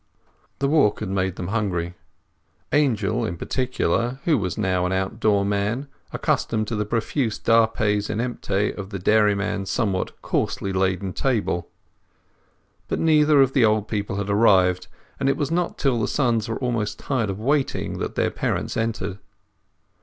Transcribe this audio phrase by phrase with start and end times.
[0.57, 1.93] The walk had made them hungry,
[2.73, 8.75] Angel in particular, who was now an outdoor man, accustomed to the profuse dapes inemptae
[8.75, 11.69] of the dairyman's somewhat coarsely laden table.
[12.87, 14.87] But neither of the old people had arrived,
[15.19, 18.75] and it was not till the sons were almost tired of waiting that their parents
[18.75, 19.19] entered.